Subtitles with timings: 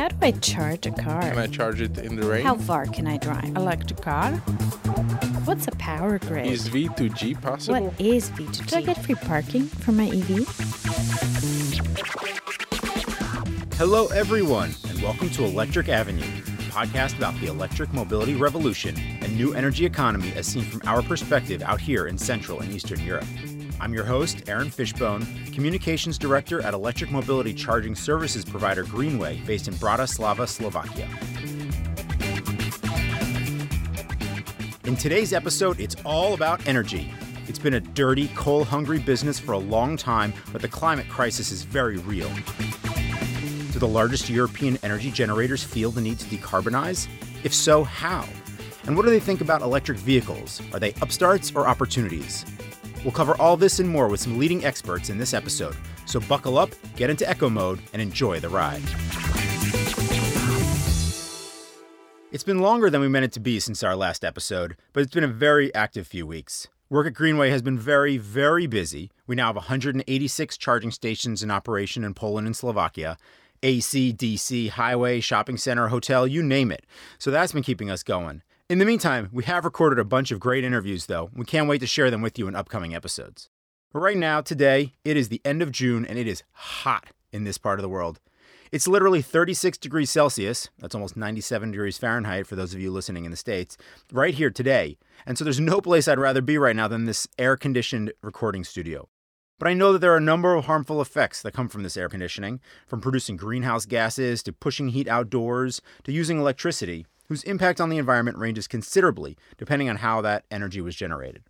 [0.00, 1.20] How do I charge a car?
[1.20, 2.42] Can I charge it in the rain?
[2.42, 3.54] How far can I drive?
[3.54, 4.32] Electric car?
[5.44, 6.46] What's a power grid?
[6.46, 7.82] Is V2G possible?
[7.82, 8.66] what is V2G?
[8.66, 10.48] Do I get free parking for my EV?
[13.76, 19.36] Hello, everyone, and welcome to Electric Avenue, a podcast about the electric mobility revolution and
[19.36, 23.26] new energy economy as seen from our perspective out here in Central and Eastern Europe.
[23.80, 29.68] I'm your host, Aaron Fishbein, Communications Director at electric mobility charging services provider Greenway, based
[29.68, 31.08] in Bratislava, Slovakia.
[34.84, 37.10] In today's episode, it's all about energy.
[37.48, 41.50] It's been a dirty, coal hungry business for a long time, but the climate crisis
[41.50, 42.30] is very real.
[43.72, 47.08] Do the largest European energy generators feel the need to decarbonize?
[47.44, 48.28] If so, how?
[48.84, 50.60] And what do they think about electric vehicles?
[50.74, 52.44] Are they upstarts or opportunities?
[53.04, 55.76] We'll cover all this and more with some leading experts in this episode.
[56.06, 58.82] So buckle up, get into echo mode, and enjoy the ride.
[62.32, 65.14] It's been longer than we meant it to be since our last episode, but it's
[65.14, 66.68] been a very active few weeks.
[66.88, 69.10] Work at Greenway has been very, very busy.
[69.26, 73.16] We now have 186 charging stations in operation in Poland and Slovakia.
[73.62, 76.86] AC, DC, highway, shopping center, hotel, you name it.
[77.18, 78.42] So that's been keeping us going.
[78.70, 81.28] In the meantime, we have recorded a bunch of great interviews, though.
[81.34, 83.50] We can't wait to share them with you in upcoming episodes.
[83.92, 87.42] But right now, today, it is the end of June and it is hot in
[87.42, 88.20] this part of the world.
[88.70, 93.24] It's literally 36 degrees Celsius, that's almost 97 degrees Fahrenheit for those of you listening
[93.24, 93.76] in the States,
[94.12, 94.98] right here today.
[95.26, 98.62] And so there's no place I'd rather be right now than this air conditioned recording
[98.62, 99.08] studio.
[99.58, 101.96] But I know that there are a number of harmful effects that come from this
[101.96, 107.80] air conditioning, from producing greenhouse gases to pushing heat outdoors to using electricity, whose impact
[107.80, 111.44] on the environment ranges considerably depending on how that energy was generated.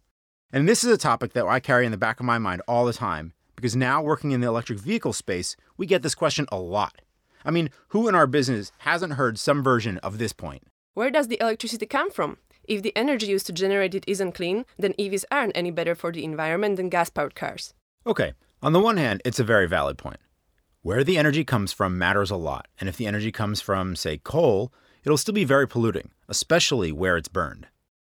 [0.52, 2.84] And this is a topic that I carry in the back of my mind all
[2.84, 6.58] the time because now working in the electric vehicle space, we get this question a
[6.58, 7.00] lot.
[7.46, 10.64] I mean, who in our business hasn't heard some version of this point?
[10.92, 12.36] Where does the electricity come from?
[12.64, 16.12] If the energy used to generate it isn't clean, then EVs aren't any better for
[16.12, 17.72] the environment than gas powered cars.
[18.06, 20.20] Okay, on the one hand, it's a very valid point.
[20.82, 24.19] Where the energy comes from matters a lot, and if the energy comes from, say,
[24.19, 24.72] coal,
[25.05, 27.66] it'll still be very polluting, especially where it's burned.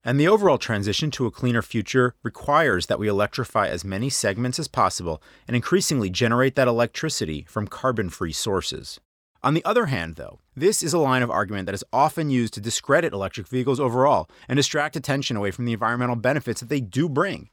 [0.04, 4.58] And the overall transition to a cleaner future requires that we electrify as many segments
[4.58, 8.98] as possible and increasingly generate that electricity from carbon free sources.
[9.44, 12.54] On the other hand, though, this is a line of argument that is often used
[12.54, 16.80] to discredit electric vehicles overall and distract attention away from the environmental benefits that they
[16.80, 17.48] do bring.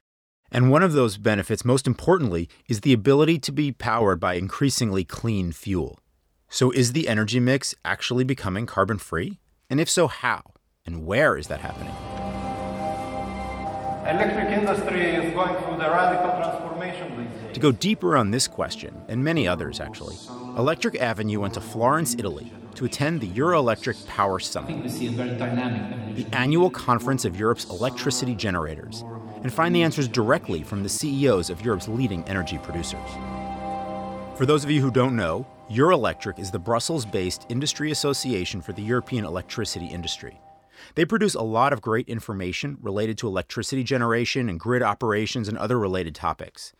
[0.51, 5.03] And one of those benefits, most importantly, is the ability to be powered by increasingly
[5.03, 5.99] clean fuel.
[6.49, 9.39] So, is the energy mix actually becoming carbon free?
[9.69, 10.41] And if so, how?
[10.85, 11.93] And where is that happening?
[14.07, 17.53] Electric industry is going through the radical transformation these days.
[17.53, 20.15] To go deeper on this question, and many others actually,
[20.57, 25.11] Electric Avenue went to Florence, Italy to attend the Eurelectric Power Summit, we see a
[25.11, 29.03] very dynamic the annual conference of Europe's electricity generators,
[29.43, 33.09] and find the answers directly from the CEOs of Europe's leading energy producers.
[34.37, 38.73] For those of you who don't know, Eurelectric is the Brussels based industry association for
[38.73, 40.41] the European electricity industry.
[40.95, 45.55] They produce a lot of great information related to electricity generation and grid operations and
[45.59, 46.73] other related topics.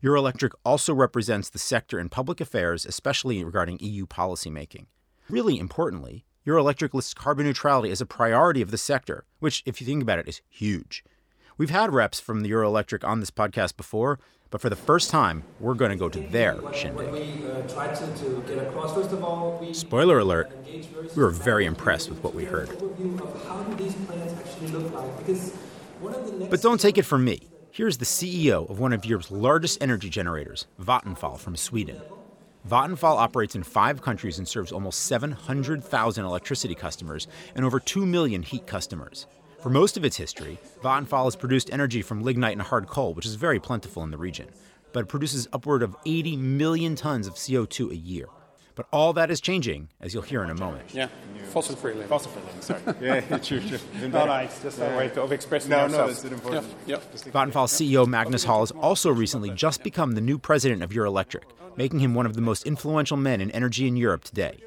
[0.00, 4.86] Eurelectric also represents the sector in public affairs, especially regarding EU policymaking.
[5.28, 9.86] Really importantly, Eurelectric lists carbon neutrality as a priority of the sector, which, if you
[9.88, 11.02] think about it, is huge.
[11.58, 14.18] We've had reps from the Eurelectric on this podcast before,
[14.50, 17.08] but for the first time, we're going to go to their shindig.
[19.74, 22.68] Spoiler alert, we were very impressed with what we heard.
[26.50, 27.40] But don't take it from me.
[27.70, 32.02] Here's the CEO of one of Europe's largest energy generators, Vattenfall from Sweden.
[32.68, 38.42] Vattenfall operates in five countries and serves almost 700,000 electricity customers and over 2 million
[38.42, 39.26] heat customers.
[39.66, 43.26] For most of its history, Vattenfall has produced energy from lignite and hard coal, which
[43.26, 44.46] is very plentiful in the region,
[44.92, 48.28] but it produces upward of 80 million tons of CO2 a year.
[48.76, 50.94] But all that is changing, as you'll hear in a moment.
[50.94, 51.08] Yeah,
[51.48, 52.06] fossil free living.
[52.06, 52.80] Fossil free living, sorry.
[53.00, 53.80] yeah, true, true.
[53.96, 54.26] Even No, better.
[54.28, 56.22] no, it's just a way of expressing No, no, ourselves.
[56.22, 56.66] that's important.
[56.86, 56.98] Yeah,
[57.32, 61.42] Vattenfall CEO Magnus Hall has also recently just become the new president of Eurelectric,
[61.76, 64.58] making him one of the most influential men in energy in Europe today.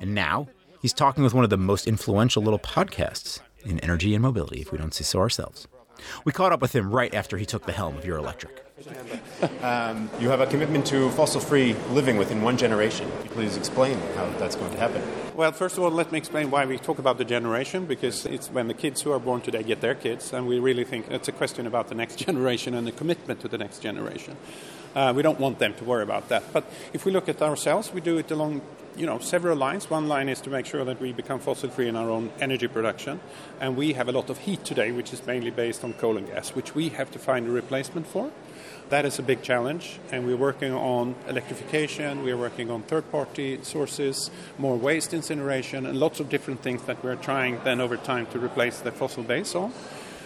[0.00, 0.46] And now,
[0.82, 4.72] he's talking with one of the most influential little podcasts in energy and mobility, if
[4.72, 5.68] we don't see so ourselves.
[6.24, 8.60] We caught up with him right after he took the helm of Eurelectric.
[9.62, 13.10] Um, you have a commitment to fossil free living within one generation.
[13.10, 15.02] Could you Please explain how that's going to happen.
[15.34, 18.48] Well, first of all, let me explain why we talk about the generation, because it's
[18.50, 21.28] when the kids who are born today get their kids, and we really think it's
[21.28, 24.36] a question about the next generation and the commitment to the next generation.
[24.94, 26.42] Uh, we don't want them to worry about that.
[26.52, 26.64] But
[26.94, 28.62] if we look at ourselves, we do it along
[28.96, 29.90] you know, several lines.
[29.90, 32.66] One line is to make sure that we become fossil free in our own energy
[32.66, 33.20] production.
[33.60, 36.26] And we have a lot of heat today, which is mainly based on coal and
[36.26, 38.30] gas, which we have to find a replacement for.
[38.88, 43.58] That is a big challenge, and we're working on electrification, we're working on third party
[43.62, 48.26] sources, more waste incineration, and lots of different things that we're trying then over time
[48.26, 49.72] to replace the fossil base on.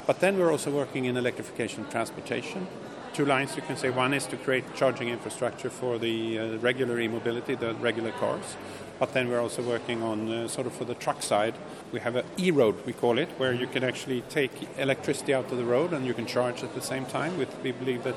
[0.06, 2.66] But then we're also working in electrification transportation.
[3.12, 7.00] Two lines you can say one is to create charging infrastructure for the uh, regular
[7.00, 8.56] e mobility, the regular cars.
[9.00, 11.54] But then we're also working on uh, sort of for the truck side.
[11.90, 15.50] We have an e road, we call it, where you can actually take electricity out
[15.50, 17.36] of the road and you can charge at the same time.
[17.36, 18.14] With, we believe that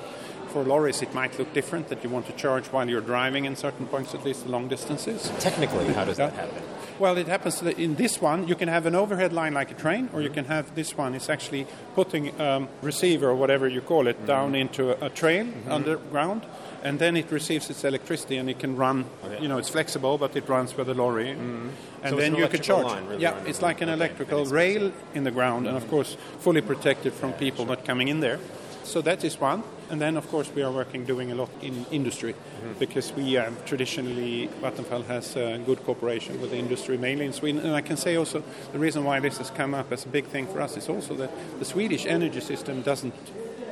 [0.54, 3.56] for lorries it might look different, that you want to charge while you're driving in
[3.56, 5.32] certain points, at least long distances.
[5.40, 6.62] Technically, how does that happen?
[7.00, 9.74] Well, it happens that in this one, you can have an overhead line like a
[9.74, 11.16] train, or you can have this one.
[11.16, 11.66] It's actually
[11.96, 14.56] putting um, receiver or whatever you call it down mm-hmm.
[14.56, 15.72] into a, a train mm-hmm.
[15.72, 16.46] underground,
[16.84, 19.06] and then it receives its electricity and it can run.
[19.24, 21.70] Oh, you know, it's flexible, but it runs with the lorry, mm-hmm.
[22.04, 22.86] and So then an you can charge.
[22.86, 26.16] line really yeah, it's like an Okay, electrical rail in the ground, and of course,
[26.40, 28.40] fully protected from people not coming in there.
[28.84, 29.64] So that is one.
[29.90, 32.36] And then, of course, we are working, doing a lot in industry
[32.80, 37.62] because we um, traditionally, Vattenfall has uh, good cooperation with the industry, mainly in Sweden.
[37.62, 40.26] And I can say also the reason why this has come up as a big
[40.26, 43.14] thing for us is also that the Swedish energy system doesn't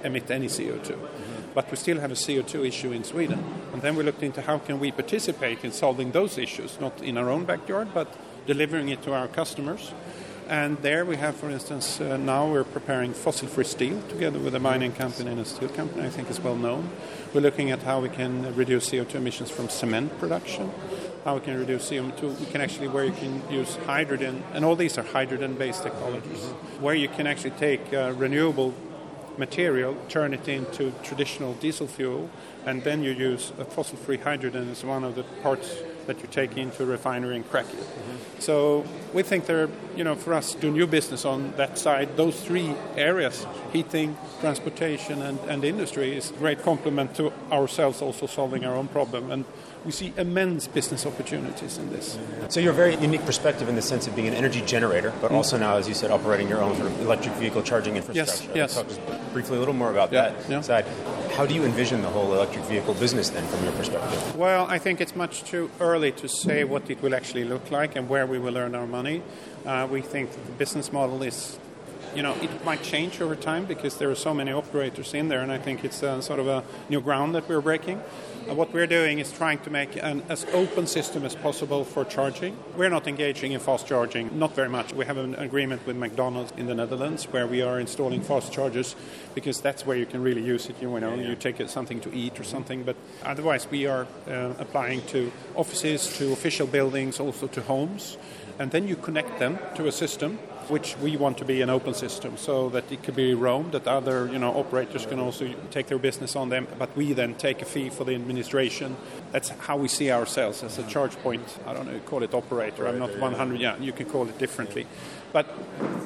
[0.03, 0.97] emit any CO2.
[1.53, 3.43] But we still have a CO2 issue in Sweden.
[3.73, 7.17] And then we looked into how can we participate in solving those issues, not in
[7.17, 8.07] our own backyard, but
[8.47, 9.91] delivering it to our customers.
[10.51, 14.59] And there we have, for instance, uh, now we're preparing fossil-free steel together with a
[14.59, 16.05] mining company and a steel company.
[16.05, 16.89] I think is well known.
[17.33, 20.69] We're looking at how we can reduce CO2 emissions from cement production.
[21.23, 22.37] How we can reduce CO2.
[22.37, 26.43] We can actually where you can use hydrogen, and all these are hydrogen-based technologies,
[26.81, 28.73] where you can actually take uh, renewable
[29.37, 32.29] material, turn it into traditional diesel fuel,
[32.65, 35.77] and then you use a fossil-free hydrogen as one of the parts
[36.07, 37.87] that you take into a refinery and crack it.
[38.39, 42.17] So we think there, you know, for us do new business on that side.
[42.17, 48.25] Those three areas: heating, transportation, and, and industry is a great complement to ourselves also
[48.27, 49.31] solving our own problem.
[49.31, 49.45] And
[49.85, 52.17] we see immense business opportunities in this.
[52.49, 55.31] So you're a very unique perspective in the sense of being an energy generator, but
[55.31, 55.35] mm.
[55.35, 58.51] also now, as you said, operating your own sort of electric vehicle charging infrastructure.
[58.53, 58.77] yes.
[58.77, 60.61] Let's Talk briefly a little more about Yeah, that yeah.
[60.61, 60.85] side.
[61.35, 64.35] How do you envision the whole electric vehicle business then, from your perspective?
[64.35, 67.95] Well, I think it's much too early to say what it will actually look like
[67.97, 69.21] and where we will earn our money.
[69.65, 71.59] Uh, we think the business model is,
[72.15, 75.41] you know, it might change over time because there are so many operators in there,
[75.41, 78.01] and I think it's uh, sort of a new ground that we're breaking.
[78.49, 82.03] Uh, what we're doing is trying to make an as open system as possible for
[82.03, 82.57] charging.
[82.75, 84.93] We're not engaging in fast charging, not very much.
[84.93, 88.95] We have an agreement with McDonald's in the Netherlands where we are installing fast chargers
[89.35, 90.81] because that's where you can really use it.
[90.81, 92.83] You know, you take it, something to eat or something.
[92.83, 98.17] But otherwise, we are uh, applying to offices, to official buildings, also to homes,
[98.61, 100.37] and then you connect them to a system
[100.67, 103.87] which we want to be an open system so that it could be roamed, that
[103.87, 107.63] other you know operators can also take their business on them, but we then take
[107.63, 108.95] a fee for the administration.
[109.31, 111.43] That's how we see ourselves as a charge point.
[111.65, 112.87] I don't know, call it operator.
[112.87, 113.59] I'm not 100.
[113.59, 114.85] Yeah, you can call it differently.
[115.33, 115.47] But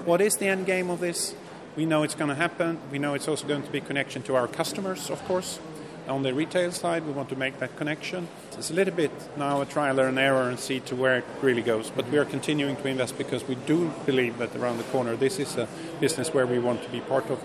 [0.06, 1.36] what is the end game of this?
[1.76, 2.80] We know it's going to happen.
[2.90, 5.60] We know it's also going to be connection to our customers, of course.
[6.08, 8.28] On the retail side, we want to make that connection.
[8.52, 11.64] It's a little bit now a trial and error and see to where it really
[11.64, 11.90] goes.
[11.90, 15.40] But we are continuing to invest because we do believe that around the corner, this
[15.40, 15.68] is a
[16.00, 17.44] business where we want to be part of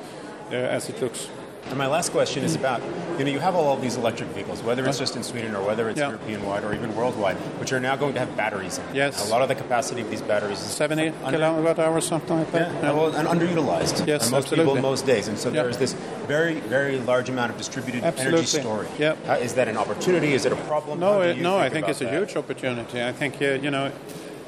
[0.50, 1.28] uh, as it looks.
[1.68, 2.80] And my last question is about
[3.18, 5.62] you know you have all of these electric vehicles, whether it's just in Sweden or
[5.64, 6.08] whether it's Yeah.
[6.08, 8.86] European wide or even worldwide, which are now going to have batteries in.
[8.86, 8.96] them.
[8.96, 9.28] Yes.
[9.28, 12.50] A lot of the capacity of these batteries is 70 under- kilowatt hours, something like
[12.52, 12.72] that.
[12.82, 14.06] Yeah, well, and underutilized.
[14.06, 14.74] Yes, for most absolutely.
[14.74, 15.62] people most days, and so Yeah.
[15.62, 15.94] there's this
[16.26, 18.38] very, very large amount of distributed Absolutely.
[18.40, 18.88] energy storage.
[18.98, 19.14] Yeah.
[19.28, 20.34] Uh, is that an opportunity?
[20.34, 20.98] Is it a problem?
[20.98, 23.02] No, it- no, I think it's a huge opportunity.
[23.02, 23.92] I think uh, you know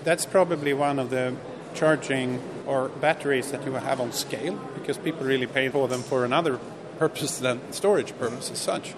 [0.03, 1.35] that's probably one of the
[1.75, 6.25] charging or batteries that you have on scale because people really pay for them for
[6.25, 6.59] another
[7.03, 8.95] purpose than storage purpose as such.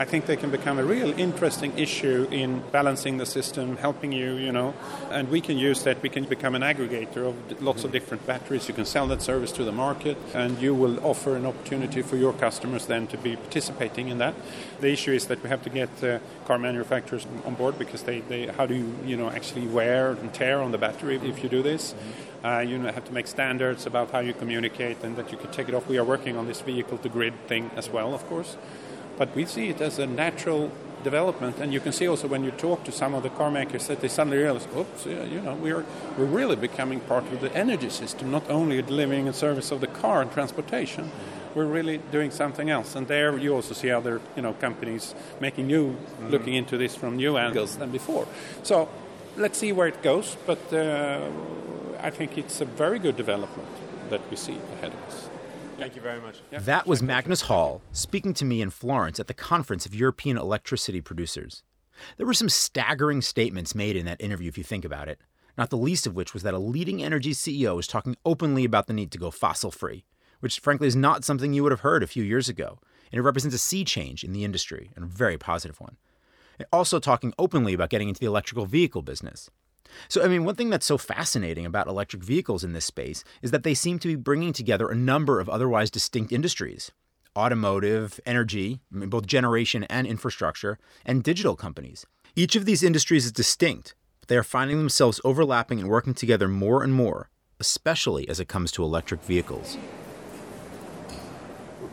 [0.00, 4.34] I think they can become a real interesting issue in balancing the system, helping you,
[4.34, 4.72] you know,
[5.10, 6.00] and we can use that.
[6.02, 8.68] We can become an aggregator of lots of different batteries.
[8.68, 12.14] You can sell that service to the market, and you will offer an opportunity for
[12.14, 14.36] your customers then to be participating in that.
[14.80, 18.20] The issue is that we have to get uh, car manufacturers on board because they,
[18.20, 21.48] they, how do you, you know, actually wear and tear on the battery if you
[21.48, 21.96] do this?
[22.44, 25.68] Uh, you have to make standards about how you communicate and that you can take
[25.68, 25.88] it off.
[25.88, 28.56] We are working on this vehicle to grid thing as well, of course.
[29.18, 30.70] But we see it as a natural
[31.04, 33.86] development, and you can see also when you talk to some of the car makers
[33.86, 35.84] that they suddenly realize, oops, yeah, you know, we're
[36.16, 39.86] we're really becoming part of the energy system, not only delivering a service of the
[39.86, 41.10] car and transportation.
[41.54, 45.66] We're really doing something else, and there you also see other, you know, companies making
[45.66, 45.96] new,
[46.28, 48.26] looking into this from new angles than before.
[48.62, 48.88] So
[49.36, 51.30] let's see where it goes, but uh,
[52.00, 53.68] I think it's a very good development
[54.10, 55.27] that we see ahead of us.
[55.78, 56.40] Thank you very much.
[56.50, 61.00] That was Magnus Hall speaking to me in Florence at the Conference of European Electricity
[61.00, 61.62] Producers.
[62.16, 65.20] There were some staggering statements made in that interview, if you think about it,
[65.56, 68.88] not the least of which was that a leading energy CEO was talking openly about
[68.88, 70.04] the need to go fossil free,
[70.40, 72.80] which frankly is not something you would have heard a few years ago,
[73.12, 75.96] and it represents a sea change in the industry, and a very positive one.
[76.58, 79.48] And also talking openly about getting into the electrical vehicle business.
[80.08, 83.50] So, I mean, one thing that's so fascinating about electric vehicles in this space is
[83.50, 86.90] that they seem to be bringing together a number of otherwise distinct industries
[87.36, 90.76] automotive, energy, I mean, both generation and infrastructure,
[91.06, 92.04] and digital companies.
[92.34, 96.48] Each of these industries is distinct, but they are finding themselves overlapping and working together
[96.48, 97.30] more and more,
[97.60, 99.78] especially as it comes to electric vehicles.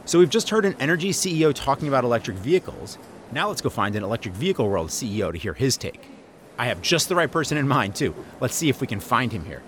[0.06, 2.98] So, we've just heard an energy CEO talking about electric vehicles.
[3.32, 6.15] Now, let's go find an electric vehicle world CEO to hear his take.
[6.58, 8.16] I have just the right person in mind, too.
[8.40, 9.62] Let's see if we can find him here.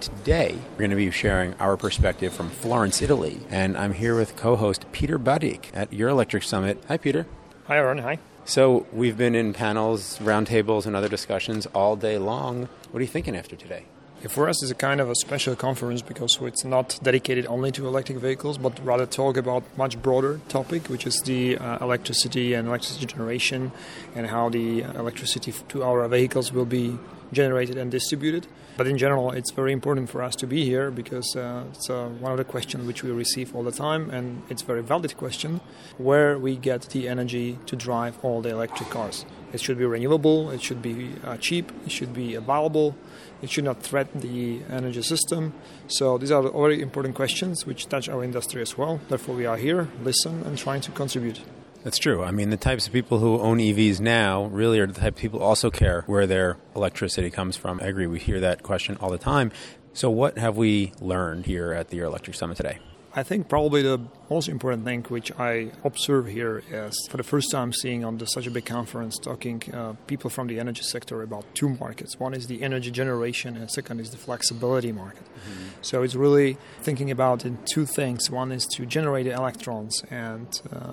[0.00, 4.36] Today, we're going to be sharing our perspective from Florence, Italy, and I'm here with
[4.36, 6.82] co host Peter Badik at Eurelectric Summit.
[6.88, 7.26] Hi, Peter.
[7.66, 7.98] Hi, Aaron.
[7.98, 8.18] Hi.
[8.44, 12.68] So, we've been in panels, roundtables, and other discussions all day long.
[12.90, 13.84] What are you thinking after today?
[14.28, 17.86] For us, it's a kind of a special conference because it's not dedicated only to
[17.86, 22.68] electric vehicles, but rather talk about much broader topic, which is the uh, electricity and
[22.68, 23.72] electricity generation,
[24.14, 26.98] and how the electricity to our vehicles will be
[27.32, 28.46] generated and distributed.
[28.76, 32.08] But in general, it's very important for us to be here because uh, it's uh,
[32.20, 35.16] one of the questions which we receive all the time, and it's a very valid
[35.16, 35.60] question:
[35.98, 39.26] where we get the energy to drive all the electric cars.
[39.52, 40.50] It should be renewable.
[40.50, 41.72] It should be uh, cheap.
[41.84, 42.96] It should be available.
[43.42, 45.52] It should not threaten the energy system.
[45.88, 49.00] So these are very important questions which touch our industry as well.
[49.08, 51.40] Therefore, we are here, listen, and trying to contribute.
[51.82, 52.22] That's true.
[52.22, 55.20] I mean, the types of people who own EVs now really are the type of
[55.20, 57.80] people also care where their electricity comes from.
[57.80, 58.06] I agree.
[58.06, 59.50] We hear that question all the time.
[59.92, 62.78] So, what have we learned here at the Electric Summit today?
[63.12, 67.50] I think probably the most important thing which I observe here is for the first
[67.50, 71.20] time seeing on the, such a big conference talking uh, people from the energy sector
[71.22, 72.20] about two markets.
[72.20, 75.24] One is the energy generation, and second is the flexibility market.
[75.24, 75.68] Mm-hmm.
[75.82, 78.30] So it's really thinking about in two things.
[78.30, 80.92] One is to generate the electrons and uh,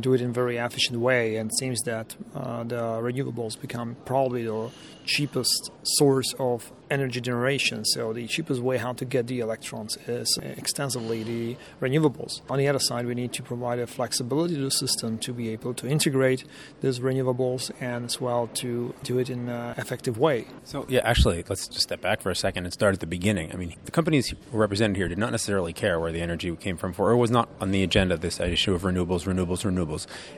[0.00, 1.36] do it in a very efficient way.
[1.36, 4.70] And it seems that uh, the renewables become probably the
[5.04, 7.84] cheapest source of energy generation.
[7.84, 12.40] So the cheapest way how to get the electrons is extensively the renewables.
[12.48, 15.50] On the other side, we need to provide a flexibility to the system to be
[15.50, 16.44] able to integrate
[16.80, 20.46] these renewables and as well to do it in an effective way.
[20.64, 23.52] So yeah, actually, let's just step back for a second and start at the beginning.
[23.52, 26.92] I mean, the companies represented here did not necessarily care where the energy came from,
[26.92, 29.83] for it was not on the agenda this issue of renewables, renewables, renewables.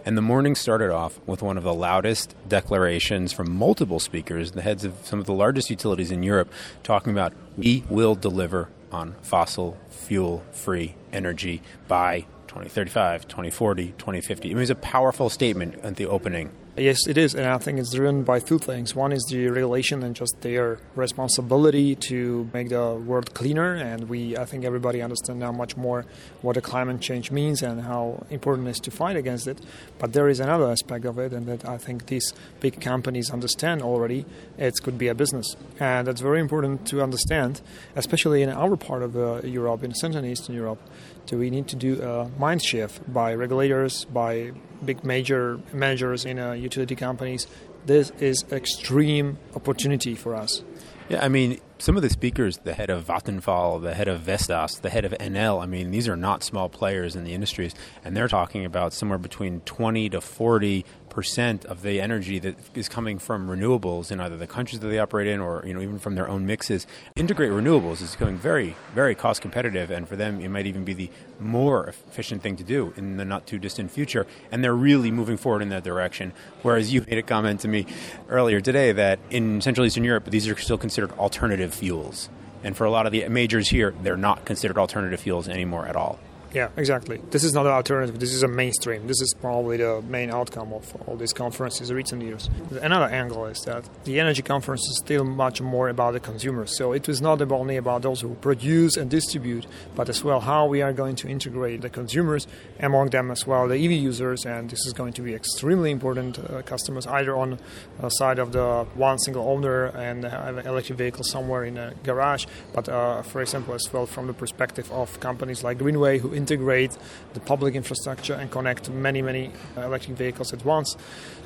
[0.04, 4.62] And the morning started off with one of the loudest declarations from multiple speakers, the
[4.62, 6.50] heads of some of the largest utilities in Europe,
[6.82, 14.50] talking about we will deliver on fossil fuel free energy by 2035, 2040, 2050.
[14.50, 17.94] It was a powerful statement at the opening Yes, it is, and I think it's
[17.94, 18.94] driven by two things.
[18.94, 24.36] One is the regulation and just their responsibility to make the world cleaner, and we,
[24.36, 26.04] I think, everybody understands now much more
[26.42, 29.58] what the climate change means and how important it is to fight against it.
[29.98, 33.80] But there is another aspect of it, and that I think these big companies understand
[33.80, 34.26] already.
[34.58, 37.62] It could be a business, and that's very important to understand,
[37.94, 40.82] especially in our part of uh, Europe, in Central and Eastern Europe.
[41.26, 44.52] So we need to do a mind shift by regulators, by
[44.84, 47.46] big major managers in uh, utility companies.
[47.84, 50.62] This is extreme opportunity for us.
[51.08, 54.80] Yeah, I mean, some of the speakers, the head of Vattenfall, the head of Vestas,
[54.80, 58.16] the head of Enel, I mean, these are not small players in the industries, and
[58.16, 60.84] they're talking about somewhere between 20 to 40
[61.16, 64.98] percent of the energy that is coming from renewables in either the countries that they
[64.98, 66.86] operate in or you know even from their own mixes.
[67.16, 70.92] Integrate renewables is becoming very very cost competitive, and for them it might even be
[70.92, 74.26] the more efficient thing to do in the not too distant future.
[74.52, 76.34] And they're really moving forward in that direction.
[76.60, 77.86] Whereas you made a comment to me
[78.28, 82.28] earlier today that in Central Eastern Europe these are still considered alternative fuels.
[82.62, 85.96] And for a lot of the majors here, they're not considered alternative fuels anymore at
[85.96, 86.18] all.
[86.52, 87.20] Yeah, exactly.
[87.30, 88.18] This is not an alternative.
[88.18, 89.06] This is a mainstream.
[89.06, 92.48] This is probably the main outcome of all these conferences in recent years.
[92.80, 96.76] Another angle is that the energy conference is still much more about the consumers.
[96.76, 100.66] So it was not only about those who produce and distribute, but as well how
[100.66, 102.46] we are going to integrate the consumers,
[102.80, 104.46] among them as well the EV users.
[104.46, 107.58] And this is going to be extremely important uh, customers, either on
[108.00, 111.92] the side of the one single owner and have an electric vehicle somewhere in a
[112.02, 116.32] garage, but uh, for example as well from the perspective of companies like Greenway who
[116.36, 116.96] integrate
[117.34, 120.96] the public infrastructure and connect many, many uh, electric vehicles at once.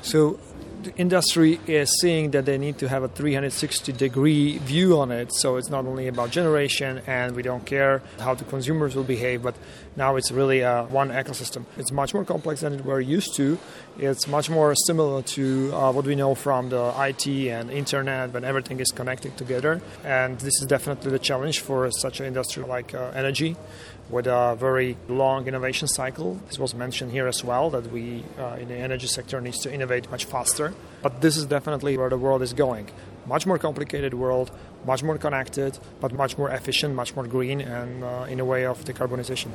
[0.01, 0.39] So
[0.83, 5.33] the industry is seeing that they need to have a 360 degree view on it.
[5.33, 9.43] So it's not only about generation and we don't care how the consumers will behave,
[9.43, 9.55] but
[9.95, 11.65] now it's really a one ecosystem.
[11.77, 13.59] It's much more complex than we're used to.
[13.99, 18.43] It's much more similar to uh, what we know from the IT and internet when
[18.43, 19.81] everything is connected together.
[20.03, 23.55] And this is definitely the challenge for such an industry like uh, energy
[24.09, 26.39] with a very long innovation cycle.
[26.47, 29.73] This was mentioned here as well that we uh, in the energy sector needs to
[29.73, 30.73] innovate much faster.
[31.01, 32.89] But this is definitely where the world is going.
[33.25, 34.51] Much more complicated world,
[34.85, 38.65] much more connected, but much more efficient, much more green, and uh, in a way
[38.65, 39.51] of decarbonization.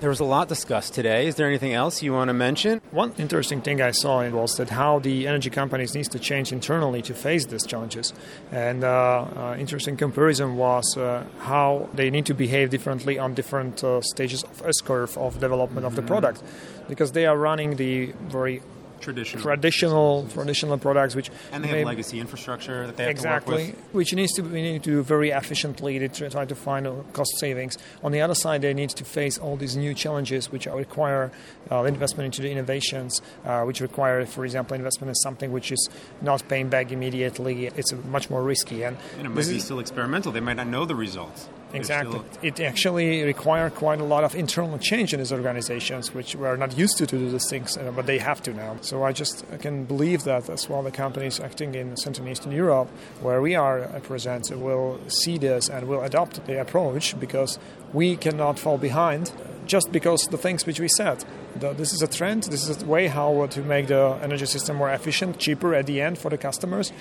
[0.00, 1.26] There was a lot discussed today.
[1.26, 2.80] Is there anything else you want to mention?
[2.92, 7.02] One interesting thing I saw was that how the energy companies needs to change internally
[7.02, 8.14] to face these challenges.
[8.52, 13.82] And uh, uh, interesting comparison was uh, how they need to behave differently on different
[13.82, 16.44] uh, stages of S curve of development of the product,
[16.88, 18.62] because they are running the very
[19.00, 19.42] Traditional.
[19.42, 23.62] traditional traditional products which And they may- have legacy infrastructure that they have exactly, to
[23.70, 23.94] work with.
[23.94, 26.92] which needs to we need to do very efficiently to try- try to find uh,
[27.12, 27.76] cost savings.
[28.02, 31.30] On the other side, they need to face all these new challenges, which require
[31.70, 35.88] uh, investment into the innovations, uh, which require, for example, investment in something which is
[36.22, 37.66] not paying back immediately.
[37.66, 40.32] It's much more risky, and And it might be is- still experimental.
[40.32, 41.48] They might not know the results.
[41.72, 42.20] Exactly.
[42.42, 46.76] It actually required quite a lot of internal change in these organizations, which were not
[46.78, 48.76] used to to do these things, uh, but they have to now.
[48.80, 52.52] So I just can believe that as well the companies acting in Central and Eastern
[52.52, 52.88] Europe,
[53.20, 57.58] where we are present, will see this and will adopt the approach because
[57.92, 59.32] we cannot fall behind
[59.68, 61.24] just because the things which we said.
[61.60, 62.44] The, this is a trend.
[62.44, 66.00] This is a way how to make the energy system more efficient, cheaper at the
[66.00, 66.92] end for the customers.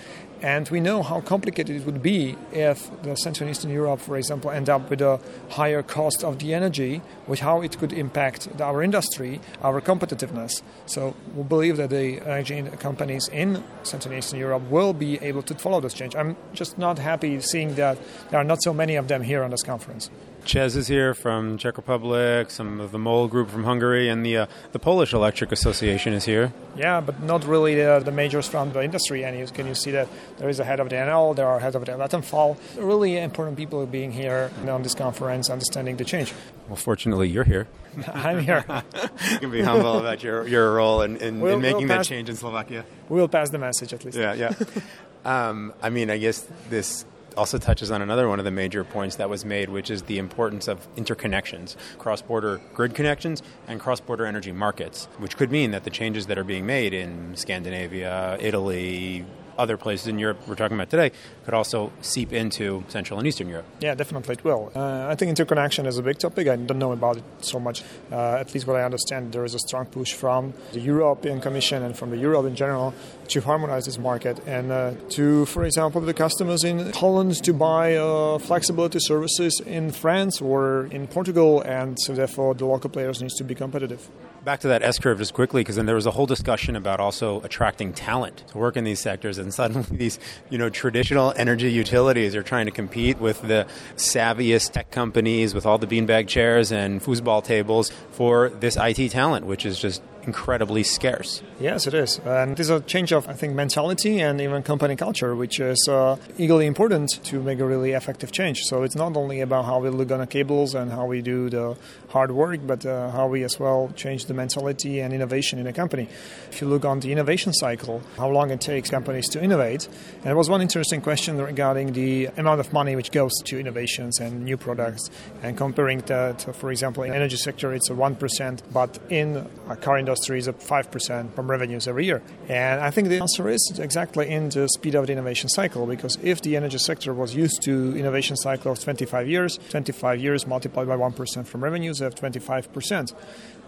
[0.42, 4.18] And we know how complicated it would be if the Central and Eastern Europe, for
[4.18, 5.20] example, end up with a
[5.50, 10.62] higher cost of the energy, with how it could impact our industry, our competitiveness.
[10.86, 15.42] So we believe that the energy companies in Central and Eastern Europe will be able
[15.44, 16.16] to follow this change.
[16.16, 17.98] I'm just not happy seeing that
[18.30, 20.10] there are not so many of them here on this conference.
[20.48, 24.38] ČEZ is here from Czech Republic, some of the MOL group from Hungary, and the
[24.38, 26.54] uh, the Polish Electric Association is here.
[26.78, 29.26] Yeah, but not really the, the majors from the industry.
[29.26, 30.08] And you can you see that
[30.38, 32.56] there is a head of the Enel, there are heads of the Vattenfall.
[32.78, 36.34] Really important people being here on this conference, understanding the change.
[36.70, 37.68] Well, fortunately, you're here.
[38.14, 38.64] I'm here.
[39.32, 41.98] you can be humble about your, your role in, in, We'll- in making we'll that
[41.98, 42.86] pass- change in Slovakia.
[43.10, 44.18] We will pass the message at least.
[44.18, 44.54] Yeah, yeah.
[45.26, 47.04] um, I mean, I guess this
[47.38, 50.18] also touches on another one of the major points that was made, which is the
[50.18, 55.72] importance of interconnections, cross border grid connections, and cross border energy markets, which could mean
[55.72, 59.26] that the changes that are being made in Scandinavia, Italy,
[59.58, 61.12] other places in Europe we're talking about today
[61.46, 63.66] could also seep into Central and Eastern Europe.
[63.80, 64.72] Yeah, definitely it will.
[64.76, 66.48] Uh, I think interconnection is a big topic.
[66.48, 67.84] I don't know about it so much.
[68.12, 71.84] Uh, at least what I understand, there is a strong push from the European Commission
[71.84, 72.94] and from the Europe in general
[73.30, 77.96] to harmonize this market and uh, to, for example, the customers in Holland to buy
[77.96, 83.36] uh, flexibility services in France or in Portugal, and so therefore the local players needs
[83.36, 84.10] to be competitive.
[84.48, 87.02] Back to that S curve just quickly, because then there was a whole discussion about
[87.02, 91.70] also attracting talent to work in these sectors, and suddenly these you know traditional energy
[91.70, 96.72] utilities are trying to compete with the savviest tech companies with all the beanbag chairs
[96.72, 101.42] and foosball tables for this IT talent, which is just incredibly scarce.
[101.60, 102.20] Yes, it is.
[102.20, 106.18] And is a change of, I think, mentality and even company culture, which is uh,
[106.38, 108.64] equally important to make a really effective change.
[108.64, 111.50] So it's not only about how we look on the cables and how we do
[111.50, 111.78] the
[112.10, 115.74] hard work, but uh, how we as well change the mentality and innovation in a
[115.74, 116.08] company.
[116.50, 120.24] If you look on the innovation cycle, how long it takes companies to innovate, and
[120.24, 124.46] there was one interesting question regarding the amount of money which goes to innovations and
[124.46, 125.10] new products,
[125.44, 129.98] and comparing that, for example, in energy sector, it's a 1%, but in a car
[129.98, 132.22] industry, is up 5% from revenues every year.
[132.48, 136.18] And I think the answer is exactly in the speed of the innovation cycle, because
[136.24, 140.88] if the energy sector was used to innovation cycle of 25 years, 25 years multiplied
[140.88, 143.14] by 1% from revenues, have 25%.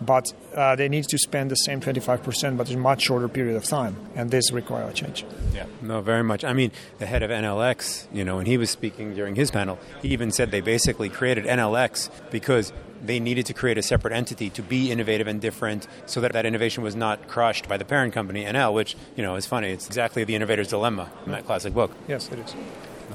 [0.02, 3.58] But uh, they need to spend the same 25%, but in a much shorter period
[3.58, 3.98] of time.
[4.16, 5.26] And this requires a change.
[5.54, 6.46] Yeah, no, very much.
[6.46, 9.52] I mean, the head of Enel X, you know, when he was speaking during his
[9.52, 12.72] panel, he even said they basically created Enel X because
[13.04, 16.46] they needed to create a separate entity to be innovative and different so that that
[16.46, 19.70] innovation was not crushed by the parent company, Enel, which, you know, is funny.
[19.70, 21.92] It's exactly the innovator's dilemma in that classic book.
[22.08, 22.56] Yes, it is.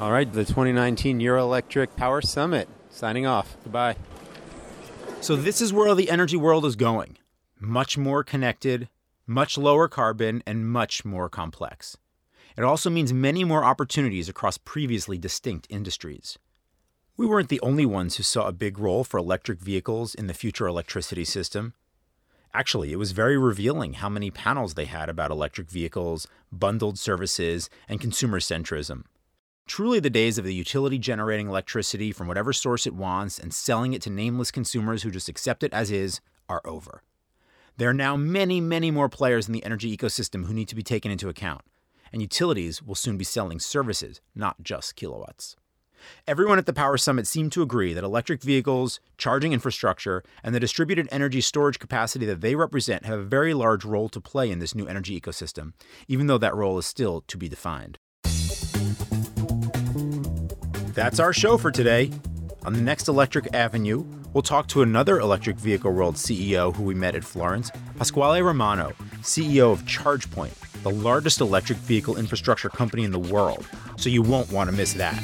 [0.01, 2.69] All right, the 2019 Eurelectric Power Summit.
[2.91, 3.57] Signing off.
[3.65, 3.97] Goodbye.
[5.25, 7.17] So, this is where the energy world is going
[7.59, 8.91] much more connected,
[9.27, 11.97] much lower carbon, and much more complex.
[12.59, 16.39] It also means many more opportunities across previously distinct industries.
[17.17, 20.35] We weren't the only ones who saw a big role for electric vehicles in the
[20.35, 21.73] future electricity system.
[22.53, 27.71] Actually, it was very revealing how many panels they had about electric vehicles, bundled services,
[27.89, 29.05] and consumer centrism.
[29.67, 33.95] Truly, the days of the utility generating electricity from whatever source it wants and selling
[33.95, 37.03] it to nameless consumers who just accept it as is are over.
[37.77, 40.83] There are now many, many more players in the energy ecosystem who need to be
[40.83, 41.63] taken into account,
[42.13, 45.57] and utilities will soon be selling services, not just kilowatts.
[46.29, 50.61] Everyone at the Power Summit seemed to agree that electric vehicles, charging infrastructure, and the
[50.61, 54.59] distributed energy storage capacity that they represent have a very large role to play in
[54.59, 55.73] this new energy ecosystem,
[56.07, 57.99] even though that role is still to be defined.
[60.95, 62.13] That's our show for today.
[62.65, 66.95] On the next Electric Avenue, we'll talk to another Electric Vehicle World CEO who we
[66.95, 70.55] met at Florence, Pasquale Romano, CEO of ChargePoint,
[70.85, 73.67] the largest electric vehicle infrastructure company in the world.
[73.97, 75.21] So you won't want to miss that.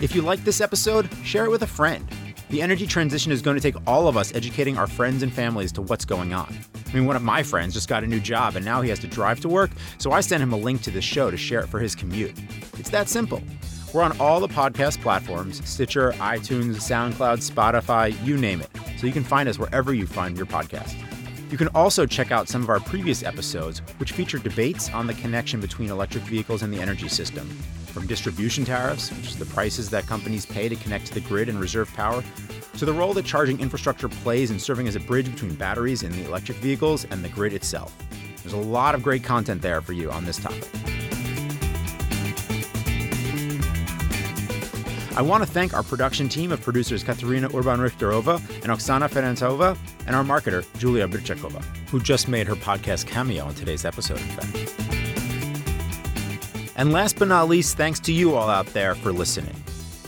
[0.00, 2.08] If you like this episode, share it with a friend.
[2.48, 5.72] The energy transition is going to take all of us educating our friends and families
[5.72, 6.58] to what's going on.
[6.86, 8.98] I mean, one of my friends just got a new job and now he has
[9.00, 11.60] to drive to work, so I sent him a link to this show to share
[11.60, 12.34] it for his commute.
[12.78, 13.42] It's that simple.
[13.92, 18.70] We're on all the podcast platforms Stitcher, iTunes, SoundCloud, Spotify, you name it.
[18.96, 20.94] So you can find us wherever you find your podcast.
[21.50, 25.12] You can also check out some of our previous episodes, which feature debates on the
[25.12, 27.46] connection between electric vehicles and the energy system.
[27.88, 31.50] From distribution tariffs, which is the prices that companies pay to connect to the grid
[31.50, 32.24] and reserve power,
[32.78, 36.12] to the role that charging infrastructure plays in serving as a bridge between batteries in
[36.12, 37.94] the electric vehicles and the grid itself.
[38.42, 40.66] There's a lot of great content there for you on this topic.
[45.14, 50.16] I want to thank our production team of producers Katerina Urban-Richterova and Oksana Ferentzova, and
[50.16, 54.74] our marketer, Julia Birchakova, who just made her podcast cameo in today's episode, in fact.
[56.76, 59.54] And last but not least, thanks to you all out there for listening.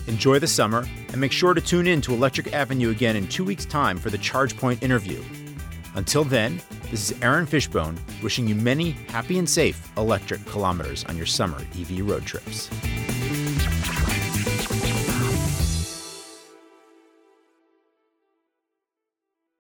[0.06, 3.44] Enjoy the summer, and make sure to tune in to Electric Avenue again in two
[3.44, 5.22] weeks' time for the ChargePoint interview.
[5.96, 11.18] Until then, this is Aaron Fishbein wishing you many happy and safe electric kilometers on
[11.18, 12.70] your summer EV road trips.